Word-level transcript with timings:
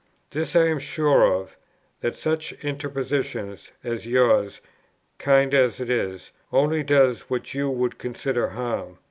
"This 0.31 0.55
I 0.55 0.65
am 0.65 0.79
sure 0.79 1.31
of, 1.31 1.57
that 1.99 2.15
such 2.15 2.53
interposition 2.65 3.55
as 3.83 4.07
yours, 4.07 4.59
kind 5.19 5.53
as 5.53 5.79
it 5.79 5.91
is, 5.91 6.31
only 6.51 6.81
does 6.81 7.29
what 7.29 7.53
you 7.53 7.69
would 7.69 7.99
consider 7.99 8.47
harm. 8.47 8.97